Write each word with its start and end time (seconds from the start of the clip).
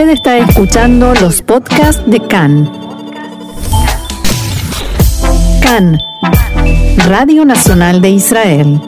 Usted 0.00 0.12
está 0.14 0.38
escuchando 0.38 1.12
los 1.20 1.42
podcasts 1.42 2.02
de 2.10 2.26
CAN. 2.26 2.72
CAN, 5.60 5.98
Radio 7.06 7.44
Nacional 7.44 8.00
de 8.00 8.08
Israel. 8.08 8.80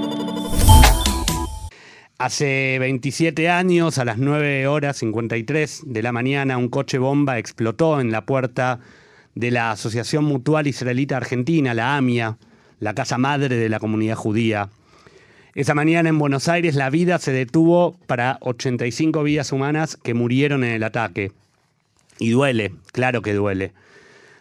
Hace 2.17 2.79
27 2.79 3.51
años, 3.51 3.99
a 3.99 4.07
las 4.07 4.17
9 4.17 4.67
horas 4.67 4.97
53 4.97 5.83
de 5.85 6.03
la 6.03 6.13
mañana, 6.13 6.57
un 6.57 6.71
coche 6.71 6.97
bomba 6.97 7.37
explotó 7.37 8.01
en 8.01 8.11
la 8.11 8.25
puerta 8.25 8.81
de 9.35 9.51
la 9.51 9.73
Asociación 9.73 10.25
Mutual 10.25 10.67
Israelita 10.67 11.19
Argentina, 11.19 11.75
la 11.75 11.99
AMIA, 11.99 12.39
la 12.81 12.95
casa 12.95 13.19
madre 13.19 13.57
de 13.57 13.69
la 13.69 13.81
comunidad 13.81 14.17
judía. 14.17 14.71
Esa 15.55 15.75
mañana 15.75 16.09
en 16.09 16.19
Buenos 16.19 16.49
Aires 16.49 16.77
la 16.77 16.89
vida 16.89 17.19
se 17.19 17.31
detuvo 17.31 17.95
para 18.07 18.39
85 18.41 19.23
vidas 19.23 19.53
humanas 19.53 19.99
que 20.03 20.15
murieron 20.15 20.65
en 20.65 20.73
el 20.73 20.83
ataque. 20.83 21.31
Y 22.19 22.31
duele, 22.31 22.73
claro 22.93 23.21
que 23.21 23.35
duele. 23.35 23.73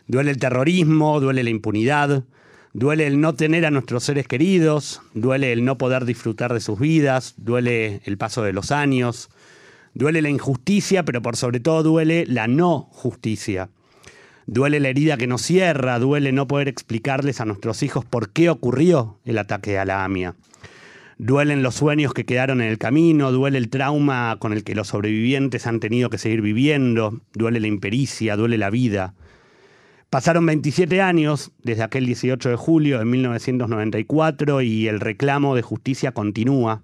Duele 0.08 0.32
el 0.32 0.38
terrorismo, 0.38 1.20
duele 1.20 1.44
la 1.44 1.50
impunidad, 1.50 2.24
duele 2.72 3.08
el 3.08 3.20
no 3.20 3.36
tener 3.36 3.66
a 3.66 3.72
nuestros 3.72 4.06
seres 4.06 4.26
queridos, 4.26 5.02
duele 5.14 5.52
el 5.52 5.66
no 5.66 5.78
poder 5.78 6.06
disfrutar 6.06 6.54
de 6.54 6.62
sus 6.62 6.80
vidas, 6.80 7.34
duele 7.36 8.00
el 8.06 8.18
paso 8.18 8.42
de 8.44 8.54
los 8.54 8.72
años, 8.72 9.30
duele 9.94 10.22
la 10.22 10.30
injusticia, 10.30 11.04
pero 11.04 11.22
por 11.22 11.36
sobre 11.36 11.60
todo 11.60 11.84
duele 11.84 12.26
la 12.26 12.48
no 12.48 12.88
justicia. 12.90 13.68
Duele 14.48 14.80
la 14.80 14.88
herida 14.88 15.18
que 15.18 15.28
nos 15.28 15.42
cierra, 15.42 16.00
duele 16.00 16.32
no 16.32 16.48
poder 16.48 16.70
explicarles 16.70 17.42
a 17.42 17.46
nuestros 17.46 17.84
hijos 17.84 18.06
por 18.06 18.30
qué 18.30 18.50
ocurrió 18.50 19.18
el 19.26 19.38
ataque 19.40 19.78
a 19.78 19.84
la 19.84 20.06
AMIA. 20.06 20.36
Duelen 21.24 21.62
los 21.62 21.76
sueños 21.76 22.16
que 22.16 22.26
quedaron 22.26 22.62
en 22.62 22.68
el 22.68 22.80
camino, 22.80 23.32
duele 23.32 23.60
el 23.60 23.70
trauma 23.70 24.38
con 24.40 24.54
el 24.54 24.64
que 24.64 24.74
los 24.74 24.88
sobrevivientes 24.88 25.68
han 25.68 25.80
tenido 25.80 26.10
que 26.10 26.18
seguir 26.18 26.42
viviendo, 26.42 27.22
duele 27.34 27.60
la 27.60 27.68
impericia, 27.68 28.36
duele 28.36 28.58
la 28.58 28.72
vida. 28.72 29.14
Pasaron 30.10 30.48
27 30.48 31.00
años 31.00 31.52
desde 31.62 31.84
aquel 31.84 32.08
18 32.08 32.50
de 32.50 32.56
julio 32.56 32.98
de 32.98 33.06
1994 33.06 34.64
y 34.64 34.88
el 34.88 35.00
reclamo 35.00 35.56
de 35.56 35.62
justicia 35.62 36.12
continúa, 36.12 36.82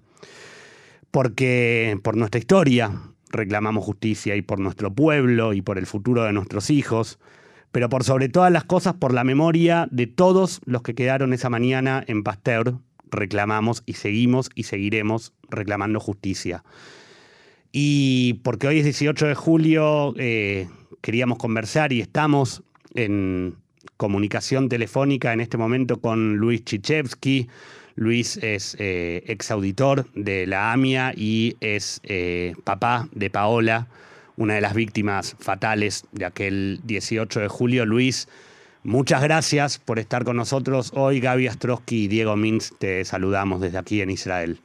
porque 1.10 1.98
por 2.04 2.16
nuestra 2.16 2.38
historia 2.38 2.92
reclamamos 3.30 3.84
justicia 3.84 4.36
y 4.36 4.42
por 4.42 4.60
nuestro 4.60 4.94
pueblo 4.94 5.52
y 5.52 5.62
por 5.62 5.78
el 5.78 5.86
futuro 5.86 6.22
de 6.22 6.32
nuestros 6.32 6.70
hijos, 6.70 7.18
pero 7.72 7.88
por 7.88 8.04
sobre 8.04 8.28
todas 8.28 8.52
las 8.52 8.62
cosas 8.62 8.94
por 8.94 9.12
la 9.12 9.24
memoria 9.24 9.88
de 9.90 10.06
todos 10.06 10.60
los 10.64 10.82
que 10.82 10.94
quedaron 10.94 11.32
esa 11.32 11.50
mañana 11.50 12.04
en 12.06 12.22
Pasteur 12.22 12.76
reclamamos 13.10 13.82
y 13.86 13.94
seguimos 13.94 14.50
y 14.54 14.64
seguiremos 14.64 15.32
reclamando 15.50 16.00
justicia. 16.00 16.64
Y 17.72 18.34
porque 18.44 18.66
hoy 18.66 18.78
es 18.78 18.84
18 18.84 19.26
de 19.26 19.34
julio, 19.34 20.14
eh, 20.16 20.68
queríamos 21.00 21.38
conversar 21.38 21.92
y 21.92 22.00
estamos 22.00 22.62
en 22.94 23.56
comunicación 23.96 24.68
telefónica 24.68 25.32
en 25.32 25.40
este 25.40 25.58
momento 25.58 26.00
con 26.00 26.36
Luis 26.36 26.64
Chichevsky. 26.64 27.48
Luis 27.94 28.36
es 28.38 28.76
eh, 28.78 29.24
ex 29.26 29.50
auditor 29.50 30.06
de 30.14 30.46
la 30.46 30.72
AMIA 30.72 31.12
y 31.16 31.56
es 31.60 32.00
eh, 32.04 32.54
papá 32.64 33.08
de 33.12 33.28
Paola, 33.28 33.88
una 34.36 34.54
de 34.54 34.60
las 34.60 34.74
víctimas 34.74 35.34
fatales 35.40 36.04
de 36.12 36.24
aquel 36.24 36.80
18 36.84 37.40
de 37.40 37.48
julio. 37.48 37.84
Luis, 37.84 38.28
Muchas 38.88 39.22
gracias 39.22 39.78
por 39.78 39.98
estar 39.98 40.24
con 40.24 40.38
nosotros 40.38 40.92
hoy. 40.96 41.20
Gaby 41.20 41.46
Astrosky 41.46 42.04
y 42.04 42.08
Diego 42.08 42.36
Mintz, 42.36 42.72
te 42.78 43.04
saludamos 43.04 43.60
desde 43.60 43.76
aquí 43.76 44.00
en 44.00 44.08
Israel. 44.08 44.60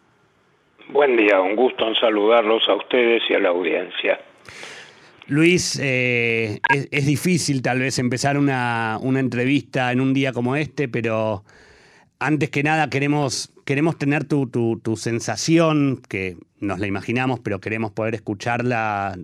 Buen 0.94 1.18
día, 1.18 1.42
un 1.42 1.58
gusto 1.58 1.86
en 1.86 1.94
saludarlos 1.96 2.64
a 2.70 2.76
ustedes 2.76 3.22
y 3.30 3.34
a 3.34 3.40
la 3.40 3.50
audiencia. 3.50 4.22
Luis, 5.28 5.78
eh, 5.84 6.62
es, 6.70 7.06
difícil 7.06 7.62
tal 7.62 7.80
vez 7.80 8.00
empezar 8.00 8.38
una, 8.38 8.98
entrevista 9.04 9.92
en 9.92 10.00
un 10.00 10.14
día 10.14 10.32
como 10.32 10.56
este, 10.56 10.88
pero 10.88 11.44
antes 12.20 12.50
que 12.50 12.64
nada 12.64 12.90
queremos, 12.90 13.54
queremos 13.66 13.98
tener 13.98 14.24
tu, 14.24 14.48
tu, 14.48 14.80
tu 14.80 14.96
sensación, 14.96 16.02
que 16.08 16.38
nos 16.62 16.80
la 16.80 16.88
imaginamos, 16.88 17.42
pero 17.42 17.60
queremos 17.60 17.92
poder 17.92 18.16
escucharla 18.16 19.18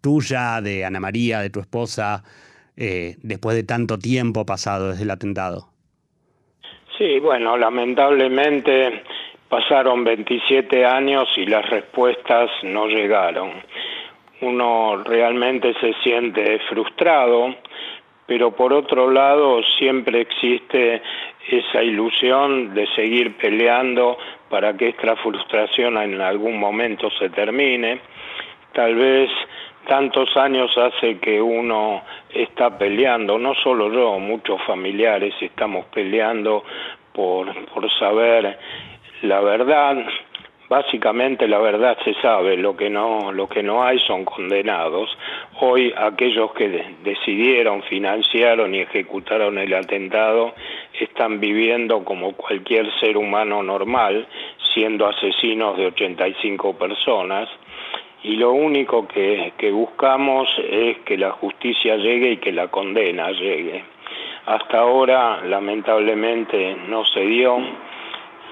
tuya, 0.00 0.60
de 0.60 0.84
Ana 0.84 1.00
María, 1.00 1.40
de 1.40 1.50
tu 1.50 1.58
esposa, 1.58 2.22
eh, 2.80 3.16
después 3.22 3.54
de 3.54 3.62
tanto 3.62 3.98
tiempo 3.98 4.46
pasado 4.46 4.88
desde 4.88 5.02
el 5.02 5.10
atentado? 5.10 5.68
Sí, 6.96 7.18
bueno, 7.20 7.58
lamentablemente 7.58 9.02
pasaron 9.50 10.02
27 10.02 10.86
años 10.86 11.28
y 11.36 11.44
las 11.44 11.68
respuestas 11.68 12.50
no 12.62 12.86
llegaron. 12.86 13.50
Uno 14.40 14.96
realmente 15.04 15.74
se 15.78 15.92
siente 16.02 16.58
frustrado, 16.70 17.54
pero 18.26 18.52
por 18.52 18.72
otro 18.72 19.10
lado 19.10 19.62
siempre 19.78 20.22
existe 20.22 21.02
esa 21.48 21.82
ilusión 21.82 22.72
de 22.72 22.86
seguir 22.94 23.36
peleando 23.36 24.16
para 24.48 24.74
que 24.74 24.88
esta 24.88 25.16
frustración 25.16 25.98
en 25.98 26.18
algún 26.22 26.58
momento 26.58 27.10
se 27.18 27.28
termine. 27.28 28.00
Tal 28.72 28.94
vez 28.94 29.30
tantos 29.86 30.36
años 30.36 30.76
hace 30.76 31.18
que 31.18 31.40
uno 31.40 32.02
está 32.32 32.78
peleando, 32.78 33.38
no 33.38 33.54
solo 33.54 33.92
yo, 33.92 34.18
muchos 34.18 34.60
familiares 34.62 35.34
estamos 35.40 35.86
peleando 35.86 36.64
por, 37.12 37.52
por 37.66 37.90
saber 37.98 38.58
la 39.22 39.40
verdad. 39.40 39.96
Básicamente 40.68 41.48
la 41.48 41.58
verdad 41.58 41.98
se 42.04 42.14
sabe, 42.22 42.56
lo 42.56 42.76
que 42.76 42.88
no, 42.88 43.32
lo 43.32 43.48
que 43.48 43.60
no 43.60 43.82
hay 43.82 43.98
son 43.98 44.24
condenados. 44.24 45.10
Hoy 45.60 45.92
aquellos 45.96 46.52
que 46.52 46.94
decidieron, 47.02 47.82
financiaron 47.82 48.72
y 48.72 48.82
ejecutaron 48.82 49.58
el 49.58 49.74
atentado 49.74 50.54
están 51.00 51.40
viviendo 51.40 52.04
como 52.04 52.34
cualquier 52.34 52.88
ser 53.00 53.16
humano 53.16 53.64
normal, 53.64 54.28
siendo 54.72 55.08
asesinos 55.08 55.76
de 55.76 55.86
85 55.86 56.78
personas 56.78 57.48
y 58.22 58.36
lo 58.36 58.52
único 58.52 59.08
que, 59.08 59.52
buscamos 59.72 60.48
es 60.58 60.98
que 60.98 61.16
la 61.16 61.30
justicia 61.30 61.96
llegue 61.96 62.32
y 62.32 62.36
que 62.36 62.52
la 62.52 62.68
condena 62.68 63.30
llegue. 63.30 63.82
Hasta 64.46 64.80
ahora, 64.80 65.40
lamentablemente, 65.44 66.76
no 66.88 67.04
se 67.06 67.20
dio. 67.20 67.58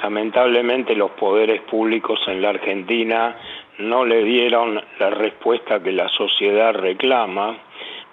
Lamentablemente, 0.03 0.95
los 0.95 1.11
poderes 1.13 1.61
públicos 1.63 2.21
en 2.29 2.41
la 2.41 2.51
Argentina 2.51 3.37
no 3.79 4.05
le 4.05 4.23
dieron 4.25 4.81
la 4.99 5.11
respuesta 5.11 5.83
que 5.83 5.93
la 5.93 6.09
sociedad 6.09 6.73
reclama. 6.73 7.57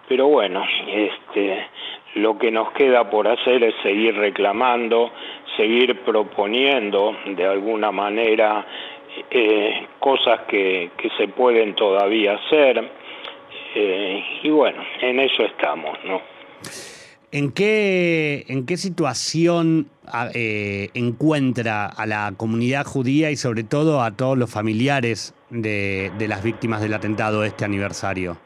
Pero 0.07 0.27
bueno, 0.27 0.63
este, 0.87 1.67
lo 2.15 2.37
que 2.37 2.51
nos 2.51 2.71
queda 2.71 3.09
por 3.09 3.27
hacer 3.27 3.63
es 3.63 3.75
seguir 3.81 4.15
reclamando, 4.15 5.11
seguir 5.55 6.01
proponiendo 6.01 7.15
de 7.25 7.45
alguna 7.45 7.91
manera 7.91 8.65
eh, 9.31 9.87
cosas 9.99 10.41
que, 10.47 10.91
que, 10.97 11.09
se 11.17 11.27
pueden 11.27 11.75
todavía 11.75 12.35
hacer 12.35 12.89
eh, 13.75 14.23
y 14.43 14.49
bueno, 14.49 14.81
en 15.01 15.19
eso 15.19 15.43
estamos, 15.43 15.97
¿no? 16.05 16.21
¿En 17.31 17.51
qué, 17.51 18.45
en 18.47 18.65
qué 18.65 18.77
situación 18.77 19.89
eh, 20.33 20.87
encuentra 20.93 21.87
a 21.87 22.05
la 22.05 22.33
comunidad 22.37 22.85
judía 22.85 23.31
y 23.31 23.35
sobre 23.35 23.65
todo 23.65 24.01
a 24.01 24.15
todos 24.15 24.37
los 24.37 24.49
familiares 24.49 25.35
de, 25.49 26.11
de 26.17 26.27
las 26.29 26.43
víctimas 26.43 26.81
del 26.81 26.93
atentado 26.93 27.43
este 27.43 27.65
aniversario? 27.65 28.37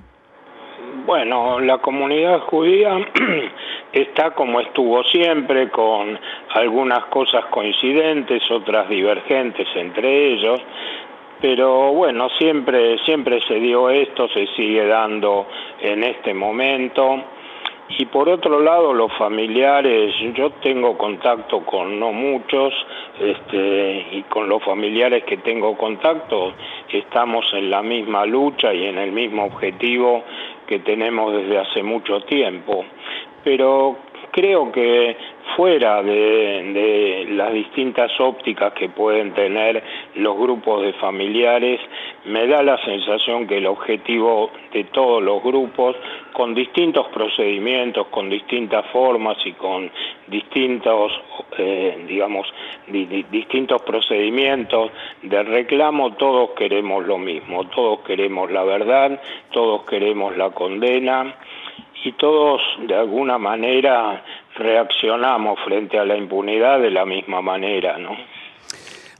Bueno, 1.05 1.59
la 1.59 1.77
comunidad 1.77 2.39
judía 2.39 2.97
está 3.93 4.31
como 4.31 4.59
estuvo 4.59 5.03
siempre, 5.05 5.69
con 5.69 6.19
algunas 6.49 7.05
cosas 7.05 7.45
coincidentes, 7.45 8.49
otras 8.51 8.89
divergentes 8.89 9.67
entre 9.75 10.33
ellos, 10.33 10.61
pero 11.41 11.93
bueno, 11.93 12.29
siempre, 12.37 12.97
siempre 13.05 13.39
se 13.47 13.55
dio 13.55 13.89
esto, 13.89 14.27
se 14.29 14.47
sigue 14.55 14.85
dando 14.85 15.47
en 15.79 16.03
este 16.03 16.33
momento. 16.33 17.23
Y 17.97 18.05
por 18.05 18.29
otro 18.29 18.59
lado, 18.59 18.93
los 18.93 19.11
familiares, 19.13 20.13
yo 20.35 20.51
tengo 20.61 20.95
contacto 20.95 21.61
con 21.65 21.99
no 21.99 22.11
muchos, 22.11 22.73
este, 23.19 24.05
y 24.11 24.21
con 24.23 24.47
los 24.47 24.63
familiares 24.63 25.23
que 25.23 25.37
tengo 25.37 25.75
contacto, 25.75 26.53
estamos 26.89 27.51
en 27.53 27.71
la 27.71 27.81
misma 27.81 28.25
lucha 28.25 28.73
y 28.73 28.85
en 28.85 28.99
el 28.99 29.11
mismo 29.11 29.45
objetivo 29.45 30.23
que 30.67 30.79
tenemos 30.79 31.33
desde 31.33 31.57
hace 31.57 31.81
mucho 31.81 32.19
tiempo 32.21 32.85
pero 33.43 33.97
creo 34.31 34.71
que 34.71 35.17
fuera 35.55 36.01
de, 36.03 37.25
las 37.31 37.51
distintas 37.53 38.11
ópticas 38.19 38.73
que 38.73 38.89
pueden 38.89 39.33
tener 39.33 39.83
los 40.15 40.37
grupos 40.37 40.83
de 40.83 40.93
familiares, 40.93 41.79
me 42.25 42.47
da 42.47 42.61
la 42.61 42.77
sensación 42.85 43.47
que 43.47 43.57
el 43.57 43.65
objetivo 43.65 44.51
de 44.71 44.85
todos 44.85 45.21
los 45.21 45.43
grupos, 45.43 45.95
con 46.33 46.53
distintos 46.53 47.07
procedimientos, 47.07 48.07
con 48.07 48.29
distintas 48.29 48.85
formas 48.87 49.37
y 49.45 49.53
con 49.53 49.91
distintos, 50.27 51.11
eh, 51.57 52.05
digamos, 52.07 52.47
distintos 52.87 53.81
procedimientos 53.81 54.91
de 55.23 55.43
reclamo, 55.43 56.13
todos 56.13 56.51
queremos 56.51 57.05
lo 57.05 57.17
mismo, 57.17 57.65
todos 57.67 57.99
queremos 58.01 58.51
la 58.51 58.63
verdad, 58.63 59.21
todos 59.51 59.83
queremos 59.83 60.37
la 60.37 60.51
condena 60.51 61.35
y 62.03 62.11
todos 62.13 62.61
de 62.87 62.95
alguna 62.95 63.37
manera 63.37 64.23
reaccionamos 64.55 65.59
frente 65.65 65.99
a 65.99 66.05
la 66.05 66.17
impunidad 66.17 66.79
de 66.79 66.91
la 66.91 67.05
misma 67.05 67.41
manera, 67.41 67.97
¿no? 67.97 68.15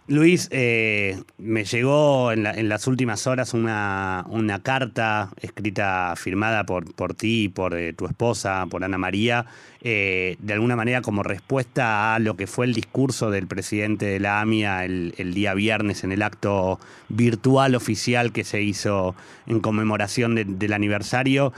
Luis, 0.09 0.49
eh, 0.51 1.19
me 1.37 1.65
llegó 1.65 2.31
en, 2.31 2.67
las 2.67 2.87
últimas 2.87 3.27
horas 3.27 3.53
una, 3.53 4.25
carta 4.63 5.29
escrita, 5.39 6.15
firmada 6.17 6.63
por, 6.63 6.95
por 6.95 7.13
ti 7.13 7.47
por 7.47 7.77
eh, 7.77 7.93
tu 7.93 8.07
esposa, 8.07 8.65
por 8.71 8.83
Ana 8.83 8.97
María, 8.97 9.45
eh, 9.81 10.35
de 10.39 10.53
alguna 10.53 10.75
manera 10.75 11.03
como 11.03 11.21
respuesta 11.21 12.15
a 12.15 12.19
lo 12.19 12.35
que 12.35 12.47
fue 12.47 12.65
el 12.65 12.73
discurso 12.73 13.29
del 13.29 13.45
presidente 13.45 14.07
de 14.07 14.19
la 14.19 14.41
AMIA 14.41 14.83
el, 14.83 15.33
día 15.35 15.53
viernes 15.53 16.03
en 16.03 16.11
el 16.11 16.23
acto 16.23 16.79
virtual 17.09 17.75
oficial 17.75 18.31
que 18.31 18.43
se 18.43 18.63
hizo 18.63 19.13
en 19.45 19.59
conmemoración 19.59 20.57
del 20.57 20.73
aniversario. 20.73 21.53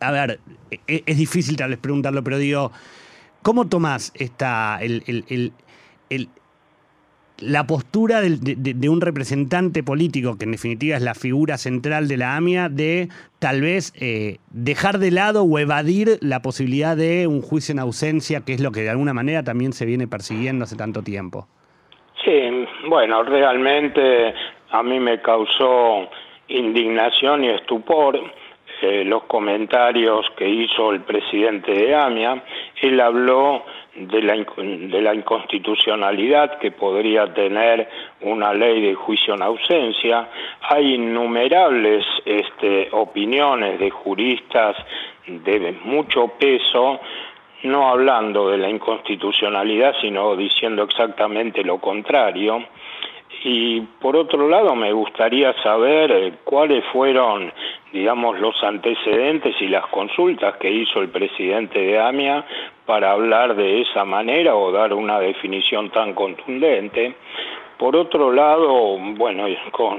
A 0.00 0.10
ver, 0.10 0.40
es, 0.86 1.02
es 1.06 1.16
difícil 1.18 1.56
tal 1.56 1.70
vez 1.70 1.78
preguntarlo, 1.78 2.22
pero 2.22 2.38
digo... 2.38 2.72
¿Cómo 3.42 3.68
tomás 3.68 4.12
esta, 4.16 4.80
la 7.40 7.66
postura 7.66 8.20
de, 8.20 8.88
un 8.88 9.00
representante 9.00 9.82
político, 9.82 10.36
que 10.36 10.44
en 10.44 10.52
definitiva 10.52 10.96
es 10.96 11.02
la 11.02 11.14
figura 11.14 11.56
central 11.56 12.08
de 12.08 12.16
la 12.16 12.36
AMIA, 12.36 12.68
de 12.68 13.08
tal 13.38 13.60
vez 13.60 13.94
eh, 14.00 14.38
dejar 14.50 14.98
de 14.98 15.12
lado 15.12 15.44
o 15.44 15.58
evadir 15.58 16.18
la 16.20 16.42
posibilidad 16.42 16.96
de 16.96 17.26
un 17.26 17.40
juicio 17.40 17.72
en 17.72 17.78
ausencia, 17.78 18.42
que 18.44 18.54
es 18.54 18.60
lo 18.60 18.72
que 18.72 18.80
de 18.80 18.90
alguna 18.90 19.14
manera 19.14 19.44
también 19.44 19.72
se 19.72 19.86
viene 19.86 20.08
persiguiendo 20.08 20.64
hace 20.64 20.76
tanto 20.76 21.02
tiempo? 21.02 21.46
Sí, 22.24 22.66
bueno, 22.88 23.22
realmente 23.22 24.34
a 24.70 24.82
mí 24.82 24.98
me 24.98 25.22
causó 25.22 26.08
indignación 26.48 27.44
y 27.44 27.50
estupor 27.50 28.20
eh, 28.82 29.04
los 29.04 29.24
comentarios 29.24 30.26
que 30.36 30.48
hizo 30.48 30.92
el 30.92 31.00
presidente 31.00 31.72
de 31.72 31.94
AMIA, 31.94 32.42
él 32.80 33.00
habló 33.00 33.64
de 33.94 34.22
la, 34.22 34.34
de 34.34 35.02
la 35.02 35.14
inconstitucionalidad 35.14 36.58
que 36.58 36.70
podría 36.70 37.32
tener 37.34 37.88
una 38.20 38.54
ley 38.54 38.80
de 38.80 38.94
juicio 38.94 39.34
en 39.34 39.42
ausencia. 39.42 40.28
Hay 40.62 40.94
innumerables 40.94 42.04
este, 42.24 42.88
opiniones 42.92 43.80
de 43.80 43.90
juristas 43.90 44.76
de 45.26 45.76
mucho 45.84 46.28
peso 46.38 47.00
no 47.64 47.88
hablando 47.88 48.50
de 48.50 48.58
la 48.58 48.70
inconstitucionalidad, 48.70 49.94
sino 50.00 50.36
diciendo 50.36 50.84
exactamente 50.84 51.64
lo 51.64 51.78
contrario. 51.78 52.64
Y 53.44 53.80
por 54.00 54.16
otro 54.16 54.48
lado, 54.48 54.74
me 54.74 54.92
gustaría 54.92 55.52
saber 55.62 56.10
eh, 56.10 56.32
cuáles 56.44 56.84
fueron, 56.92 57.52
digamos, 57.92 58.38
los 58.40 58.62
antecedentes 58.62 59.54
y 59.60 59.68
las 59.68 59.86
consultas 59.86 60.56
que 60.56 60.70
hizo 60.70 61.00
el 61.00 61.08
presidente 61.08 61.78
de 61.78 62.00
AMIA 62.00 62.44
para 62.86 63.12
hablar 63.12 63.54
de 63.54 63.82
esa 63.82 64.04
manera 64.04 64.56
o 64.56 64.72
dar 64.72 64.92
una 64.92 65.20
definición 65.20 65.90
tan 65.90 66.14
contundente. 66.14 67.14
Por 67.78 67.94
otro 67.94 68.32
lado, 68.32 68.98
bueno, 68.98 69.46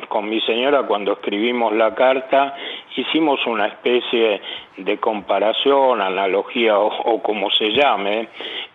con, 0.09 0.29
mi 0.29 0.41
señora 0.41 0.83
cuando 0.83 1.13
escribimos 1.13 1.73
la 1.73 1.95
carta 1.95 2.53
hicimos 2.97 3.39
una 3.47 3.67
especie 3.67 4.41
de 4.75 4.97
comparación, 4.97 6.01
analogía 6.01 6.77
o, 6.77 7.23
como 7.23 7.49
se 7.49 7.71
llame, 7.71 8.27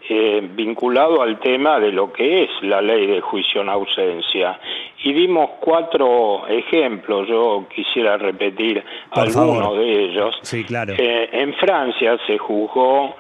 eh, 0.09 0.49
vinculado 0.55 1.21
al 1.21 1.39
tema 1.39 1.79
de 1.81 1.93
lo 1.93 2.11
que 2.11 2.45
es 2.45 2.51
la 2.63 2.81
ley 2.81 3.07
de 3.07 3.21
juicio 3.21 3.61
en 3.61 3.69
ausencia. 3.69 4.59
Y 5.03 5.13
dimos 5.13 5.51
cuatro 5.61 6.47
ejemplos, 6.49 7.29
yo 7.29 7.67
quisiera 7.75 8.17
repetir 8.17 8.83
algunos 9.11 9.77
de 9.77 10.05
ellos. 10.05 10.35
Sí, 10.41 10.65
claro. 10.65 10.95
Eh, 10.97 11.29
en 11.31 11.53
Francia 11.55 12.19
se 12.27 12.39
juzgó 12.39 13.15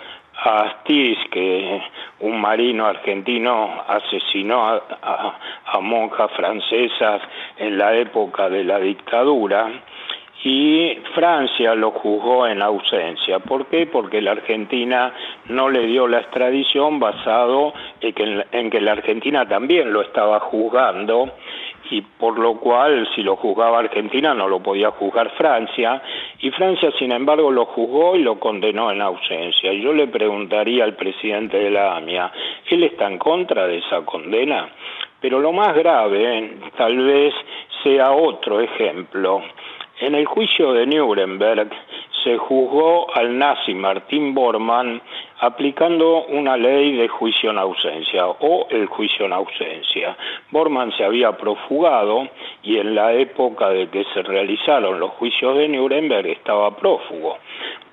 a 0.44 0.62
Astiz, 0.64 1.18
que 1.30 1.82
un 2.20 2.40
marino 2.40 2.86
argentino 2.86 3.82
asesinó 3.88 4.80
a, 5.02 5.80
monjas 5.80 6.30
francesas 6.32 7.20
en 7.56 7.78
la 7.78 7.94
época 7.96 8.48
de 8.48 8.62
la 8.64 8.78
dictadura, 8.78 9.70
y 10.44 10.98
Francia 11.14 11.74
lo 11.74 11.90
juzgó 11.90 12.46
en 12.46 12.60
ausencia. 12.60 13.38
¿Por 13.38 13.66
qué? 13.66 13.86
Porque 13.86 14.20
la 14.20 14.32
Argentina 14.32 15.14
no 15.48 15.70
le 15.70 15.86
dio 15.86 16.06
la 16.06 16.20
extradición 16.20 17.00
basado 17.00 17.72
en 18.02 18.70
que, 18.70 18.80
la 18.82 18.92
Argentina 18.92 19.48
también 19.48 19.90
lo 19.90 20.02
estaba 20.02 20.40
juzgando 20.40 21.30
y 21.90 22.02
por 22.02 22.38
lo 22.38 22.58
cual 22.58 23.08
si 23.14 23.22
lo 23.22 23.36
juzgaba 23.36 23.78
Argentina 23.78 24.34
no 24.34 24.48
lo 24.48 24.60
podía 24.60 24.90
juzgar 24.90 25.30
Francia 25.30 26.02
y 26.40 26.50
Francia 26.50 26.90
sin 26.98 27.12
embargo 27.12 27.50
lo 27.50 27.66
juzgó 27.66 28.16
y 28.16 28.22
lo 28.22 28.38
condenó 28.38 28.90
en 28.90 29.00
ausencia. 29.00 29.72
Y 29.72 29.80
yo 29.80 29.94
le 29.94 30.08
preguntaría 30.08 30.84
al 30.84 30.94
presidente 30.94 31.58
de 31.58 31.70
la 31.70 31.96
AMIA, 31.96 32.30
¿él 32.68 32.84
está 32.84 33.06
en 33.06 33.16
contra 33.16 33.66
de 33.66 33.78
esa 33.78 34.02
condena? 34.04 34.68
Pero 35.20 35.40
lo 35.40 35.52
más 35.52 35.74
grave 35.74 36.58
tal 36.76 36.98
vez 36.98 37.32
sea 37.82 38.12
otro 38.12 38.60
ejemplo. 38.60 39.42
En 40.04 40.14
el 40.14 40.26
juicio 40.26 40.74
de 40.74 40.84
Nuremberg 40.84 41.70
se 42.22 42.36
juzgó 42.36 43.06
al 43.16 43.38
nazi 43.38 43.72
Martín 43.72 44.34
Bormann 44.34 45.00
aplicando 45.40 46.26
una 46.26 46.58
ley 46.58 46.92
de 46.92 47.08
juicio 47.08 47.50
en 47.50 47.56
ausencia 47.56 48.26
o 48.26 48.66
el 48.68 48.84
juicio 48.84 49.24
en 49.24 49.32
ausencia. 49.32 50.14
Bormann 50.50 50.92
se 50.92 51.04
había 51.04 51.32
profugado 51.38 52.28
y 52.62 52.76
en 52.76 52.94
la 52.94 53.14
época 53.14 53.70
de 53.70 53.88
que 53.88 54.04
se 54.12 54.20
realizaron 54.22 55.00
los 55.00 55.12
juicios 55.12 55.56
de 55.56 55.68
Nuremberg 55.68 56.26
estaba 56.26 56.76
prófugo 56.76 57.38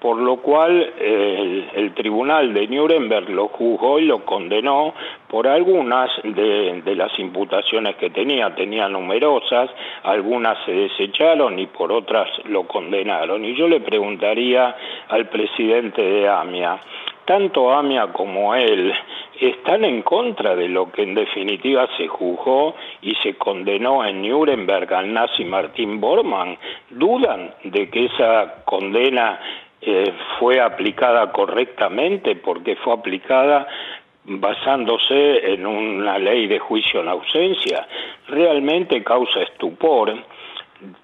por 0.01 0.17
lo 0.17 0.37
cual 0.37 0.93
el, 0.99 1.93
tribunal 1.93 2.55
de 2.55 2.67
Nuremberg 2.67 3.29
lo 3.29 3.49
juzgó 3.49 3.99
y 3.99 4.05
lo 4.05 4.25
condenó 4.25 4.95
por 5.27 5.47
algunas 5.47 6.09
de, 6.23 6.95
las 6.95 7.17
imputaciones 7.19 7.95
que 7.97 8.09
tenía, 8.09 8.55
tenía 8.55 8.89
numerosas, 8.89 9.69
algunas 10.01 10.57
se 10.65 10.71
desecharon 10.71 11.59
y 11.59 11.67
por 11.67 11.91
otras 11.91 12.27
lo 12.45 12.63
condenaron. 12.63 13.45
Y 13.45 13.55
yo 13.55 13.67
le 13.67 13.79
preguntaría 13.79 14.75
al 15.07 15.29
presidente 15.29 16.01
de 16.01 16.27
AMIA, 16.27 16.81
tanto 17.25 17.71
AMIA 17.71 18.07
como 18.07 18.55
él 18.55 18.91
están 19.39 19.85
en 19.85 20.01
contra 20.01 20.55
de 20.55 20.67
lo 20.67 20.91
que 20.91 21.03
en 21.03 21.13
definitiva 21.13 21.87
se 21.97 22.07
juzgó 22.07 22.75
y 23.03 23.13
se 23.21 23.35
condenó 23.35 24.03
en 24.03 24.23
Nuremberg 24.27 24.91
al 24.91 25.13
nazi 25.13 25.45
Martín 25.45 26.01
Bormann, 26.01 26.57
dudan 26.89 27.53
de 27.63 27.87
que 27.91 28.05
esa 28.05 28.63
condena 28.65 29.39
eh, 29.81 30.13
fue 30.37 30.61
aplicada 30.61 31.31
correctamente 31.31 32.35
porque 32.35 32.75
fue 32.75 32.93
aplicada 32.93 33.67
basándose 34.25 35.53
en 35.53 35.65
una 35.65 36.19
ley 36.19 36.47
de 36.47 36.59
juicio 36.59 37.01
en 37.01 37.07
ausencia. 37.07 37.87
Realmente 38.27 39.03
causa 39.03 39.41
estupor 39.41 40.13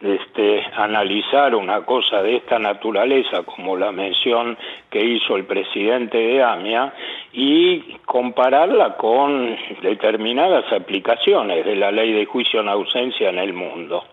este, 0.01 0.63
analizar 0.75 1.53
una 1.55 1.86
cosa 1.86 2.22
de 2.22 2.38
esta 2.38 2.57
naturaleza 2.57 3.43
como 3.43 3.77
la 3.77 3.91
mención 3.91 4.57
que 4.89 5.03
hizo 5.03 5.36
el 5.36 5.46
presidente 5.46 6.17
de 6.17 6.43
AMIA 6.43 6.93
y 7.34 7.98
compararla 8.05 8.96
con 8.98 9.55
determinadas 9.81 10.72
aplicaciones 10.72 11.65
de 11.65 11.75
la 11.75 11.91
ley 11.91 12.12
de 12.12 12.25
juicio 12.25 12.62
en 12.62 12.69
ausencia 12.69 13.29
en 13.29 13.38
el 13.39 13.53
mundo. 13.53 14.03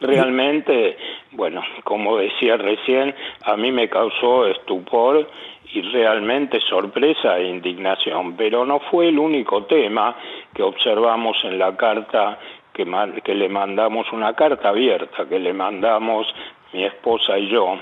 Realmente, 0.00 0.96
bueno, 1.32 1.62
como 1.84 2.18
decía 2.18 2.56
recién, 2.56 3.14
a 3.44 3.56
mí 3.56 3.72
me 3.72 3.88
causó 3.88 4.46
estupor 4.46 5.26
y 5.72 5.82
realmente 5.82 6.60
sorpresa 6.60 7.38
e 7.38 7.48
indignación, 7.48 8.36
pero 8.36 8.64
no 8.64 8.80
fue 8.80 9.08
el 9.08 9.18
único 9.18 9.64
tema 9.64 10.16
que 10.54 10.62
observamos 10.62 11.36
en 11.44 11.58
la 11.58 11.76
carta 11.76 12.38
que, 12.72 12.86
que 13.24 13.34
le 13.34 13.48
mandamos, 13.48 14.12
una 14.12 14.34
carta 14.34 14.68
abierta 14.68 15.26
que 15.28 15.38
le 15.38 15.52
mandamos 15.52 16.26
mi 16.72 16.84
esposa 16.84 17.38
y 17.38 17.48
yo, 17.48 17.78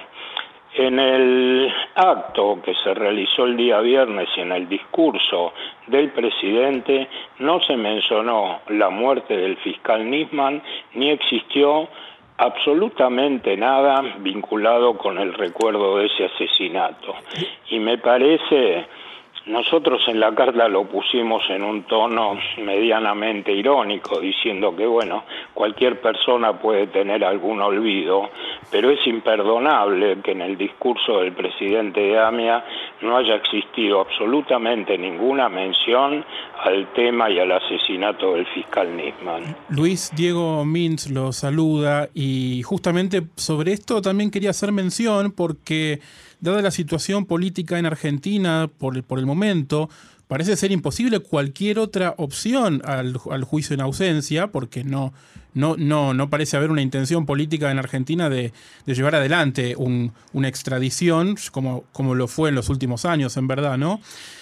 en 0.75 0.99
el 0.99 1.73
acto 1.95 2.61
que 2.63 2.75
se 2.83 2.95
realizó 2.95 3.45
el 3.45 3.57
día 3.57 3.81
viernes 3.81 4.29
y 4.37 4.41
en 4.41 4.53
el 4.53 4.69
discurso 4.69 5.53
del 5.87 6.11
presidente 6.11 7.09
no 7.39 7.61
se 7.61 7.77
mencionó 7.77 8.61
la 8.69 8.91
muerte 8.91 9.37
del 9.37 9.57
fiscal 9.59 10.09
Nisman 10.09 10.63
ni 10.95 11.11
existió 11.11 11.89
absolutamente 12.37 13.57
nada 13.57 14.03
vinculado 14.19 14.99
con 14.99 15.19
el 15.19 15.33
recuerdo 15.35 15.99
de 15.99 16.07
ese 16.07 16.25
asesinato. 16.25 17.15
Y 17.71 17.79
me 17.79 17.99
parece, 17.99 18.87
nosotros 19.47 20.03
en 20.09 20.19
la 20.19 20.35
carta 20.35 20.69
lo 20.69 20.85
pusimos 20.85 21.49
en 21.51 21.63
un 21.63 21.85
tono 21.85 22.39
medianamente 22.59 23.53
irónico, 23.53 24.19
diciendo 24.19 24.75
que, 24.75 24.87
bueno, 24.87 25.25
cualquier 25.53 26.01
persona 26.01 26.59
puede 26.59 26.89
tener 26.89 27.25
algún 27.25 27.61
olvido, 27.61 28.31
pero 28.71 28.91
es 28.91 29.07
imperdonable 29.07 30.19
que 30.23 30.33
en 30.33 30.43
el 30.43 30.57
discurso 30.57 31.21
del 31.21 31.33
presidente 31.33 32.01
de 32.01 32.19
AMIA 32.19 32.65
no 33.03 33.17
haya 33.17 33.37
existido 33.37 34.01
absolutamente 34.01 34.97
ninguna 34.99 35.49
mención 35.49 36.25
al 36.63 36.93
tema 36.95 37.31
y 37.31 37.39
al 37.39 37.53
asesinato 37.53 38.35
del 38.35 38.47
fiscal 38.47 38.97
Nisman. 38.97 39.57
Luis 39.69 40.11
Diego 40.15 40.65
Mintz 40.65 41.11
lo 41.11 41.33
saluda 41.33 42.09
y 42.15 42.63
justamente 42.63 43.23
sobre 43.37 43.73
esto 43.73 44.01
también 44.01 44.31
quería 44.31 44.51
hacer 44.51 44.73
mención 44.73 45.33
porque 45.33 46.01
dada 46.41 46.63
la 46.63 46.71
situación 46.71 47.27
política 47.27 47.79
en 47.79 47.87
Argentina 47.87 48.69
por, 48.79 49.03
por 49.05 49.19
el 49.19 49.27
momento, 49.27 49.89
parece 50.29 50.57
ser 50.57 50.73
imposible 50.73 51.21
cualquier 51.21 51.79
otra 51.79 52.15
opción 52.17 52.83
al, 52.85 53.17
al, 53.31 53.45
juicio 53.45 53.75
en 53.75 53.81
ausencia, 53.81 54.49
porque 54.49 54.85
no, 54.85 55.13
no, 55.55 55.77
no, 55.77 56.15
no 56.15 56.31
parece 56.31 56.57
haber 56.57 56.71
una 56.71 56.83
intención 56.83 57.27
política 57.27 57.71
en 57.71 57.79
Argentina 57.79 58.29
de, 58.29 58.53
de 58.87 58.95
llevar 58.95 59.15
adelante 59.15 59.75
un, 59.77 60.13
una 60.33 60.49
extradición, 60.49 61.37
como, 61.53 61.85
como 61.93 62.15
lo 62.15 62.27
fue 62.27 62.49
en 62.49 62.55
los 62.55 62.69
últimos 62.69 63.05
años, 63.05 63.37
en 63.37 63.47
verdad, 63.49 63.79
¿no? 63.79 64.01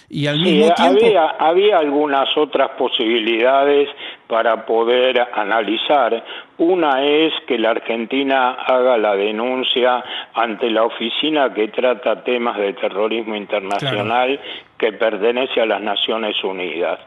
Y 0.08 0.26
al 0.26 0.40
mismo 0.40 0.72
tiempo... 0.74 1.04
había, 1.06 1.26
había 1.38 1.78
algunas 1.78 2.28
otras 2.36 2.70
posibilidades 2.78 3.88
para 4.32 4.64
poder 4.64 5.28
analizar. 5.34 6.24
Una 6.56 7.04
es 7.04 7.34
que 7.46 7.58
la 7.58 7.72
Argentina 7.72 8.52
haga 8.52 8.96
la 8.96 9.14
denuncia 9.14 10.02
ante 10.32 10.70
la 10.70 10.84
oficina 10.84 11.52
que 11.52 11.68
trata 11.68 12.24
temas 12.24 12.56
de 12.56 12.72
terrorismo 12.72 13.36
internacional 13.36 14.40
que 14.78 14.94
pertenece 14.94 15.60
a 15.60 15.66
las 15.66 15.82
Naciones 15.82 16.42
Unidas. 16.42 16.98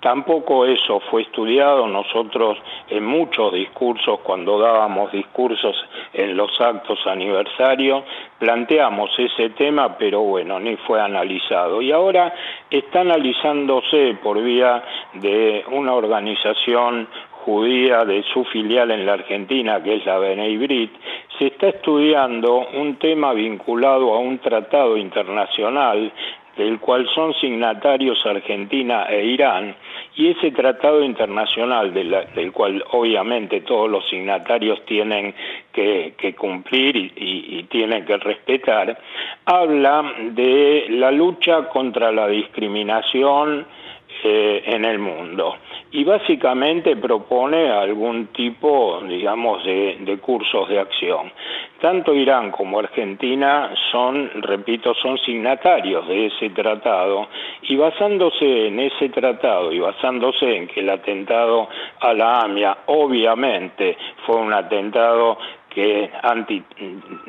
Tampoco 0.00 0.64
eso 0.64 1.00
fue 1.10 1.22
estudiado. 1.22 1.86
Nosotros 1.88 2.58
en 2.88 3.04
muchos 3.04 3.52
discursos, 3.52 4.20
cuando 4.20 4.58
dábamos 4.58 5.10
discursos 5.10 5.76
en 6.12 6.36
los 6.36 6.60
actos 6.60 7.04
aniversarios, 7.06 8.04
planteamos 8.38 9.10
ese 9.18 9.50
tema, 9.50 9.98
pero 9.98 10.20
bueno, 10.20 10.60
ni 10.60 10.76
fue 10.76 11.00
analizado. 11.00 11.82
Y 11.82 11.90
ahora 11.90 12.32
está 12.70 13.00
analizándose 13.00 14.16
por 14.22 14.40
vía 14.40 14.84
de 15.14 15.64
una 15.72 15.94
organización 15.94 17.08
judía 17.44 18.04
de 18.04 18.22
su 18.24 18.44
filial 18.44 18.90
en 18.90 19.06
la 19.06 19.14
Argentina, 19.14 19.82
que 19.82 19.96
es 19.96 20.06
la 20.06 20.18
Bene 20.18 20.56
Brit, 20.58 20.92
se 21.38 21.46
está 21.46 21.68
estudiando 21.68 22.66
un 22.74 22.96
tema 22.96 23.32
vinculado 23.32 24.14
a 24.14 24.18
un 24.18 24.38
tratado 24.38 24.96
internacional 24.98 26.12
del 26.58 26.80
cual 26.80 27.08
son 27.14 27.32
signatarios 27.34 28.26
Argentina 28.26 29.04
e 29.08 29.24
Irán, 29.24 29.74
y 30.16 30.28
ese 30.28 30.50
tratado 30.50 31.02
internacional 31.04 31.94
del 31.94 32.52
cual 32.52 32.84
obviamente 32.90 33.60
todos 33.60 33.88
los 33.88 34.06
signatarios 34.08 34.84
tienen 34.84 35.32
que, 35.72 36.34
cumplir 36.36 36.96
y, 36.96 37.62
tienen 37.70 38.04
que 38.04 38.16
respetar, 38.16 38.98
habla 39.44 40.12
de 40.32 40.86
la 40.90 41.12
lucha 41.12 41.68
contra 41.68 42.10
la 42.10 42.26
discriminación 42.26 43.64
eh, 44.24 44.62
en 44.66 44.84
el 44.84 44.98
mundo 44.98 45.56
y 45.90 46.04
básicamente 46.04 46.96
propone 46.96 47.70
algún 47.70 48.26
tipo, 48.28 49.00
digamos, 49.06 49.64
de, 49.64 50.18
cursos 50.20 50.68
de 50.68 50.80
acción. 50.80 51.32
Tanto 51.80 52.14
Irán 52.14 52.50
como 52.50 52.78
Argentina 52.78 53.70
son, 53.90 54.30
repito, 54.42 54.94
son 54.94 55.16
signatarios 55.18 56.06
de 56.08 56.26
ese 56.26 56.50
tratado 56.50 57.28
y 57.62 57.76
basándose 57.76 58.66
en 58.66 58.80
ese 58.80 59.08
tratado 59.08 59.72
y 59.72 59.78
basándose 59.78 60.56
en 60.56 60.68
que 60.68 60.80
el 60.80 60.90
atentado 60.90 61.68
a 62.00 62.12
la 62.12 62.40
AMIA 62.40 62.78
obviamente 62.86 63.96
fue 64.26 64.36
un 64.36 64.52
atentado 64.52 65.38
que 65.70 66.10
anti, 66.22 66.62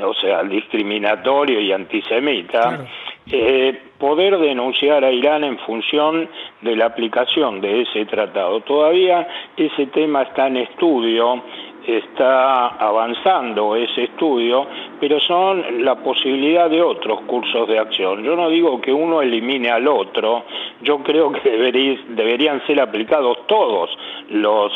o 0.04 0.14
sea, 0.16 0.44
discriminatorio 0.44 1.62
y 1.62 1.72
antisemita, 1.72 2.86
eh, 3.32 3.89
poder 4.00 4.38
denunciar 4.40 5.04
a 5.04 5.12
Irán 5.12 5.44
en 5.44 5.58
función 5.60 6.30
de 6.62 6.76
la 6.76 6.86
aplicación 6.86 7.62
de 7.62 7.82
ese 7.82 8.06
tratado. 8.06 8.62
Todavía 8.62 9.28
ese 9.58 9.88
tema 9.88 10.24
está 10.24 10.48
en 10.48 10.58
estudio, 10.58 11.44
está 11.86 12.68
avanzando 12.68 13.76
ese 13.76 14.06
estudio, 14.06 14.68
pero 15.00 15.20
son 15.20 15.84
la 15.84 15.96
posibilidad 15.96 16.70
de 16.70 16.82
otros 16.82 17.22
cursos 17.22 17.68
de 17.68 17.80
acción. 17.80 18.24
Yo 18.24 18.36
no 18.36 18.50
digo 18.50 18.80
que 18.82 18.94
uno 18.94 19.22
elimine 19.22 19.70
al 19.70 19.88
otro, 19.88 20.44
yo 20.82 21.00
creo 21.00 21.32
que 21.32 21.50
deberían 21.50 22.66
ser 22.68 22.82
aplicados 22.82 23.46
todos 23.48 23.90
los, 24.30 24.72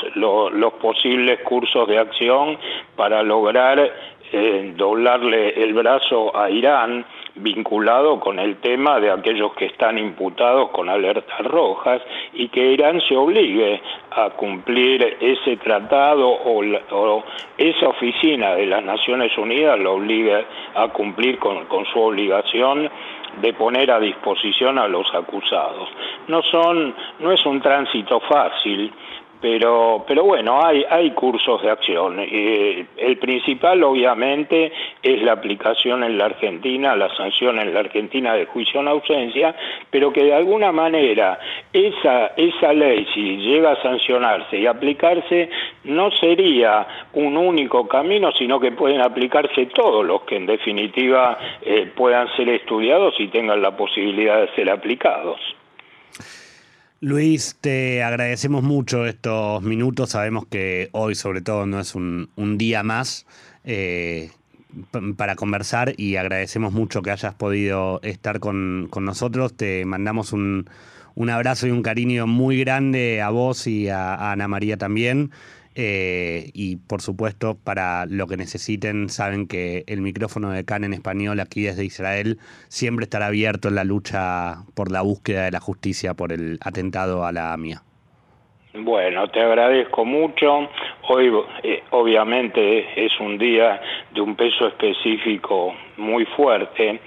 posibles 0.81 1.39
cursos 1.43 1.87
de 1.87 1.97
acción 1.97 2.57
para 2.95 3.23
lograr 3.23 3.91
eh, 4.35 4.73
doblarle 4.75 5.63
el 5.63 5.75
brazo 5.75 6.35
a 6.35 6.49
Irán 6.49 7.05
vinculado 7.35 8.19
con 8.19 8.39
el 8.39 8.57
tema 8.57 8.99
de 8.99 9.11
aquellos 9.11 9.53
que 9.53 9.65
están 9.65 9.99
imputados 9.99 10.71
con 10.71 10.89
alertas 10.89 11.39
rojas 11.45 12.01
y 12.33 12.47
que 12.49 12.71
Irán 12.71 12.99
se 13.01 13.15
obligue 13.15 13.79
a 14.09 14.31
cumplir 14.31 15.17
ese 15.19 15.57
tratado 15.57 16.27
o, 16.27 17.23
esa 17.59 17.87
oficina 17.87 18.55
de 18.55 18.65
las 18.65 18.83
Naciones 18.83 19.37
Unidas 19.37 19.79
lo 19.79 19.93
obligue 19.93 20.45
a 20.73 20.87
cumplir 20.87 21.37
con, 21.37 21.65
con 21.65 21.85
su 21.85 21.99
obligación 21.99 22.89
de 23.39 23.53
poner 23.53 23.91
a 23.91 23.99
disposición 23.99 24.79
a 24.79 24.87
los 24.87 25.13
acusados. 25.13 25.89
No 26.27 26.41
son, 26.41 26.95
no 27.19 27.31
es 27.31 27.45
un 27.45 27.61
tránsito 27.61 28.19
fácil, 28.21 28.91
pero, 29.43 30.05
pero 30.07 30.23
bueno, 30.23 30.65
hay, 30.65 30.85
hay 30.89 31.11
cursos 31.11 31.61
de 31.61 31.69
acción. 31.69 32.17
Eh, 32.17 32.85
el 32.95 33.17
principal, 33.17 33.83
obviamente, 33.83 34.71
es 35.01 35.21
la 35.21 35.33
aplicación 35.33 36.01
en 36.05 36.17
la 36.17 36.27
Argentina, 36.27 36.95
la 36.95 37.13
sanción 37.17 37.59
en 37.59 37.73
la 37.73 37.81
Argentina 37.81 38.35
de 38.35 38.45
juicio 38.45 38.79
en 38.79 38.87
ausencia, 38.87 39.53
pero 39.89 40.13
que 40.13 40.23
de 40.23 40.33
alguna 40.33 40.71
manera 40.71 41.39
esa, 41.73 42.27
esa 42.37 42.71
ley, 42.71 43.05
si 43.13 43.35
llega 43.35 43.73
a 43.73 43.81
sancionarse 43.81 44.59
y 44.59 44.65
aplicarse, 44.65 45.49
no 45.83 46.09
sería 46.11 46.87
un 47.11 47.35
único 47.35 47.85
camino, 47.85 48.31
sino 48.31 48.61
que 48.61 48.71
pueden 48.71 49.01
aplicarse 49.01 49.65
todos 49.65 50.05
los 50.05 50.21
que 50.21 50.37
en 50.37 50.45
definitiva 50.45 51.37
eh, 51.61 51.91
puedan 51.93 52.33
ser 52.37 52.47
estudiados 52.47 53.15
y 53.19 53.27
tengan 53.27 53.61
la 53.61 53.75
posibilidad 53.75 54.39
de 54.39 54.55
ser 54.55 54.69
aplicados. 54.69 55.41
Luis, 57.03 57.57
te 57.59 58.01
agradecemos 58.01 58.63
mucho 58.63 59.05
estos 59.05 59.61
minutos. 59.61 60.11
Sabemos 60.11 60.45
que 60.45 60.87
hoy, 60.93 61.15
sobre 61.15 61.41
todo, 61.41 61.65
no 61.65 61.81
es 61.81 61.95
un, 61.95 62.29
día 62.57 62.81
más 62.81 63.25
eh, 63.65 64.31
para 65.17 65.35
conversar 65.35 65.95
y 65.97 66.15
agradecemos 66.15 66.71
mucho 66.71 67.01
que 67.01 67.11
hayas 67.11 67.35
podido 67.35 67.99
estar 68.03 68.39
con, 68.39 68.89
nosotros. 69.01 69.53
Te 69.53 69.83
mandamos 69.83 70.31
un, 70.31 70.69
abrazo 71.29 71.67
y 71.67 71.71
un 71.71 71.83
cariño 71.83 72.25
muy 72.25 72.57
grande 72.57 73.21
a 73.21 73.31
vos 73.31 73.67
y 73.67 73.89
a 73.89 74.31
Ana 74.31 74.47
María 74.47 74.77
también. 74.77 75.31
Eh, 75.75 76.51
y 76.53 76.77
por 76.77 77.01
supuesto, 77.01 77.57
para 77.63 78.05
lo 78.05 78.27
que 78.27 78.37
necesiten, 78.37 79.09
saben 79.09 79.47
que 79.47 79.83
el 79.87 80.01
micrófono 80.01 80.51
de 80.51 80.65
CAN 80.65 80.83
en 80.83 80.93
español 80.93 81.39
aquí 81.39 81.63
desde 81.63 81.85
Israel 81.85 82.37
siempre 82.67 83.03
estará 83.03 83.27
abierto 83.27 83.69
en 83.69 83.75
la 83.75 83.83
lucha 83.83 84.63
por 84.75 84.91
la 84.91 85.01
búsqueda 85.01 85.45
de 85.45 85.51
la 85.51 85.59
justicia 85.59 86.13
por 86.13 86.31
el 86.31 86.59
atentado 86.61 87.25
a 87.25 87.31
la 87.31 87.53
AMIA. 87.53 87.81
Bueno, 88.75 89.27
te 89.27 89.39
agradezco 89.39 90.03
mucho. 90.03 90.67
Hoy 91.09 91.31
eh, 91.63 91.83
obviamente 91.91 93.05
es 93.05 93.19
un 93.19 93.37
día 93.37 93.79
de 94.13 94.21
un 94.21 94.35
peso 94.35 94.67
específico 94.67 95.75
muy 95.97 96.25
fuerte 96.25 96.99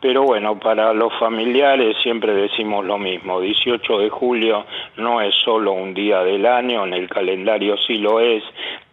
pero 0.00 0.22
bueno, 0.22 0.58
para 0.58 0.92
los 0.94 1.12
familiares 1.18 1.96
siempre 2.02 2.34
decimos 2.34 2.84
lo 2.84 2.98
mismo, 2.98 3.40
18 3.40 3.98
de 3.98 4.08
julio 4.08 4.64
no 4.96 5.20
es 5.20 5.34
solo 5.44 5.72
un 5.72 5.92
día 5.92 6.20
del 6.20 6.46
año, 6.46 6.86
en 6.86 6.94
el 6.94 7.08
calendario 7.08 7.76
sí 7.76 7.98
lo 7.98 8.20
es, 8.20 8.42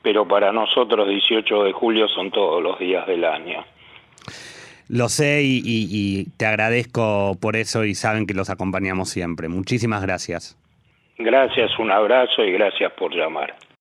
pero 0.02 0.28
para 0.28 0.52
nosotros 0.52 1.08
18 1.08 1.64
de 1.64 1.72
julio 1.72 2.08
son 2.08 2.32
todos 2.32 2.62
los 2.62 2.78
días 2.80 3.08
del 3.08 3.24
año. 3.24 3.64
Lo 4.90 5.10
sé 5.10 5.42
y, 5.44 6.26
te 6.38 6.46
agradezco 6.46 7.38
por 7.42 7.58
eso 7.58 7.84
y 7.84 7.94
saben 7.94 8.26
que 8.26 8.34
los 8.34 8.50
acompañamos 8.50 9.10
siempre. 9.10 9.50
Muchísimas 9.50 10.02
gracias. 10.02 10.58
Gracias, 11.18 11.78
un 11.80 11.92
abrazo 11.92 12.44
y 12.44 12.52
gracias 12.52 12.92
por 12.94 13.14
llamar. 13.14 13.56